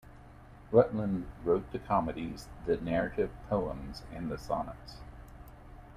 Rutland 0.71 1.27
wrote 1.43 1.71
the 1.71 1.77
comedies, 1.77 2.47
the 2.65 2.75
narrative 2.77 3.29
poems 3.47 4.01
and 4.11 4.31
the 4.31 4.37
sonnets. 4.39 4.97